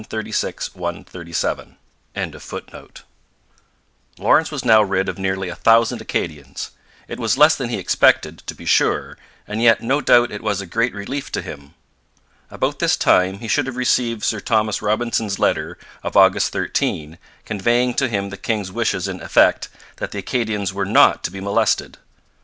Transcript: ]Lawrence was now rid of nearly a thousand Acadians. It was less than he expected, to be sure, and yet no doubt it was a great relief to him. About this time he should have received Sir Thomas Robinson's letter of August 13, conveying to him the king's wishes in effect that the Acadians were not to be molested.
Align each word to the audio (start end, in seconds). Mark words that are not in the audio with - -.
]Lawrence 0.11 0.41
was 4.51 4.65
now 4.65 4.81
rid 4.81 5.07
of 5.07 5.17
nearly 5.19 5.47
a 5.49 5.55
thousand 5.55 6.01
Acadians. 6.01 6.71
It 7.07 7.19
was 7.19 7.37
less 7.37 7.53
than 7.53 7.69
he 7.69 7.77
expected, 7.77 8.39
to 8.47 8.55
be 8.55 8.65
sure, 8.65 9.15
and 9.47 9.61
yet 9.61 9.81
no 9.83 10.01
doubt 10.01 10.31
it 10.31 10.41
was 10.41 10.59
a 10.59 10.65
great 10.65 10.95
relief 10.95 11.31
to 11.33 11.43
him. 11.43 11.75
About 12.49 12.79
this 12.79 12.97
time 12.97 13.37
he 13.41 13.47
should 13.47 13.67
have 13.67 13.77
received 13.77 14.23
Sir 14.23 14.39
Thomas 14.39 14.81
Robinson's 14.81 15.37
letter 15.37 15.77
of 16.01 16.17
August 16.17 16.51
13, 16.51 17.19
conveying 17.45 17.93
to 17.93 18.09
him 18.09 18.31
the 18.31 18.37
king's 18.37 18.71
wishes 18.71 19.07
in 19.07 19.21
effect 19.21 19.69
that 19.97 20.09
the 20.09 20.17
Acadians 20.17 20.73
were 20.73 20.83
not 20.87 21.23
to 21.23 21.29
be 21.29 21.39
molested. 21.39 21.99